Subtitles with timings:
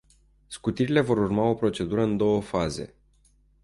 [0.49, 2.93] Scutirile vor urma o procedură în două faze.